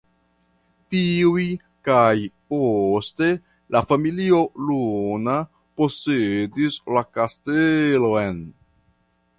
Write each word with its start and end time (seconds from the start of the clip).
Tiuj 0.93 1.43
kaj 1.89 2.13
poste 2.53 3.29
la 3.77 3.83
familio 3.91 4.41
Luna 4.71 5.37
posedis 5.83 6.81
la 6.99 7.07
kastelon. 7.19 8.43